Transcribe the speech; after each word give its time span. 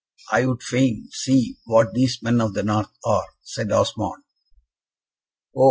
"I 0.31 0.47
would 0.47 0.63
fain 0.63 1.09
see 1.11 1.59
what 1.65 1.93
these 1.93 2.23
men 2.23 2.41
of 2.41 2.55
the 2.55 2.63
North 2.63 2.89
are," 3.05 3.35
said 3.43 3.71
Osmond. 3.71 4.23
"Oh! 5.55 5.59